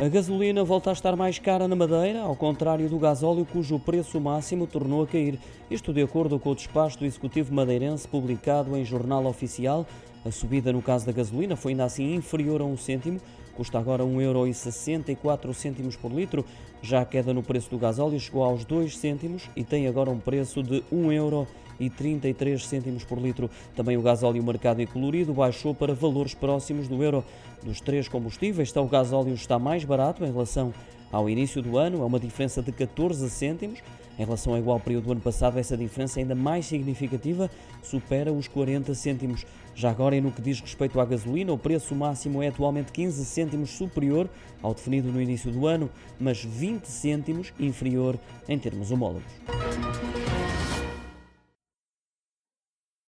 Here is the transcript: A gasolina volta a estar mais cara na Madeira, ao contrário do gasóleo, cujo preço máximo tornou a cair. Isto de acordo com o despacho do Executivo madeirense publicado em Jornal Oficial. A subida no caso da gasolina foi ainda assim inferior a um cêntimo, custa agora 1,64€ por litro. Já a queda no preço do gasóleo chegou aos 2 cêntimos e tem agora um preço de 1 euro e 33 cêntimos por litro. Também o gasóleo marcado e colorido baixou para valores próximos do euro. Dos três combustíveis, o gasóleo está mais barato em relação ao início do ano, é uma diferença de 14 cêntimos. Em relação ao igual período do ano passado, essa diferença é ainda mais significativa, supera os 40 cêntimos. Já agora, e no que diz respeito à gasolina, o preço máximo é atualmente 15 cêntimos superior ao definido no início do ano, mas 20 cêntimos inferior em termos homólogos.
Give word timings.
A 0.00 0.08
gasolina 0.08 0.64
volta 0.64 0.90
a 0.90 0.92
estar 0.92 1.14
mais 1.14 1.38
cara 1.38 1.68
na 1.68 1.76
Madeira, 1.76 2.22
ao 2.22 2.34
contrário 2.34 2.88
do 2.88 2.98
gasóleo, 2.98 3.46
cujo 3.46 3.78
preço 3.78 4.20
máximo 4.20 4.66
tornou 4.66 5.04
a 5.04 5.06
cair. 5.06 5.38
Isto 5.70 5.92
de 5.92 6.02
acordo 6.02 6.36
com 6.36 6.50
o 6.50 6.54
despacho 6.54 6.98
do 6.98 7.04
Executivo 7.04 7.54
madeirense 7.54 8.06
publicado 8.08 8.76
em 8.76 8.84
Jornal 8.84 9.24
Oficial. 9.24 9.86
A 10.26 10.32
subida 10.32 10.72
no 10.72 10.82
caso 10.82 11.06
da 11.06 11.12
gasolina 11.12 11.54
foi 11.54 11.72
ainda 11.72 11.84
assim 11.84 12.12
inferior 12.12 12.60
a 12.60 12.64
um 12.64 12.76
cêntimo, 12.76 13.20
custa 13.56 13.78
agora 13.78 14.04
1,64€ 14.04 15.96
por 15.96 16.12
litro. 16.12 16.44
Já 16.82 17.00
a 17.00 17.04
queda 17.04 17.32
no 17.32 17.42
preço 17.42 17.70
do 17.70 17.78
gasóleo 17.78 18.20
chegou 18.20 18.44
aos 18.44 18.64
2 18.64 18.98
cêntimos 18.98 19.48
e 19.56 19.64
tem 19.64 19.86
agora 19.86 20.10
um 20.10 20.18
preço 20.18 20.62
de 20.62 20.82
1 20.92 21.12
euro 21.12 21.46
e 21.78 21.88
33 21.90 22.64
cêntimos 22.66 23.04
por 23.04 23.18
litro. 23.18 23.50
Também 23.74 23.96
o 23.96 24.02
gasóleo 24.02 24.42
marcado 24.42 24.82
e 24.82 24.86
colorido 24.86 25.32
baixou 25.32 25.74
para 25.74 25.94
valores 25.94 26.34
próximos 26.34 26.88
do 26.88 27.02
euro. 27.02 27.24
Dos 27.62 27.80
três 27.80 28.08
combustíveis, 28.08 28.74
o 28.76 28.84
gasóleo 28.84 29.32
está 29.32 29.58
mais 29.58 29.84
barato 29.84 30.24
em 30.24 30.30
relação 30.30 30.74
ao 31.10 31.30
início 31.30 31.62
do 31.62 31.78
ano, 31.78 32.02
é 32.02 32.04
uma 32.04 32.18
diferença 32.18 32.60
de 32.60 32.72
14 32.72 33.30
cêntimos. 33.30 33.80
Em 34.18 34.24
relação 34.24 34.52
ao 34.52 34.58
igual 34.58 34.78
período 34.78 35.04
do 35.04 35.12
ano 35.12 35.20
passado, 35.20 35.58
essa 35.58 35.76
diferença 35.76 36.20
é 36.20 36.22
ainda 36.22 36.34
mais 36.34 36.66
significativa, 36.66 37.50
supera 37.82 38.32
os 38.32 38.46
40 38.46 38.94
cêntimos. 38.94 39.44
Já 39.74 39.90
agora, 39.90 40.14
e 40.14 40.20
no 40.20 40.30
que 40.30 40.40
diz 40.40 40.60
respeito 40.60 41.00
à 41.00 41.04
gasolina, 41.04 41.52
o 41.52 41.58
preço 41.58 41.94
máximo 41.94 42.42
é 42.42 42.48
atualmente 42.48 42.92
15 42.92 43.24
cêntimos 43.24 43.70
superior 43.70 44.28
ao 44.62 44.72
definido 44.72 45.10
no 45.10 45.20
início 45.20 45.50
do 45.50 45.66
ano, 45.66 45.90
mas 46.18 46.44
20 46.44 46.84
cêntimos 46.84 47.52
inferior 47.58 48.16
em 48.48 48.58
termos 48.58 48.92
homólogos. 48.92 49.32